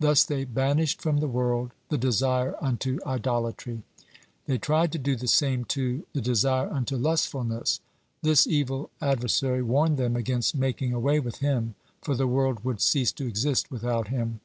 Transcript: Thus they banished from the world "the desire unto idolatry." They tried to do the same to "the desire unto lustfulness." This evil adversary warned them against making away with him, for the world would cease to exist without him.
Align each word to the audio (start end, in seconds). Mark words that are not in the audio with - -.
Thus 0.00 0.24
they 0.24 0.46
banished 0.46 1.02
from 1.02 1.18
the 1.18 1.28
world 1.28 1.72
"the 1.90 1.98
desire 1.98 2.54
unto 2.62 2.98
idolatry." 3.06 3.82
They 4.46 4.56
tried 4.56 4.90
to 4.92 4.98
do 4.98 5.16
the 5.16 5.28
same 5.28 5.66
to 5.66 6.06
"the 6.14 6.22
desire 6.22 6.70
unto 6.72 6.96
lustfulness." 6.96 7.80
This 8.22 8.46
evil 8.46 8.88
adversary 9.02 9.62
warned 9.62 9.98
them 9.98 10.16
against 10.16 10.54
making 10.54 10.94
away 10.94 11.20
with 11.20 11.40
him, 11.40 11.74
for 12.00 12.14
the 12.16 12.26
world 12.26 12.64
would 12.64 12.80
cease 12.80 13.12
to 13.12 13.26
exist 13.26 13.70
without 13.70 14.08
him. 14.08 14.40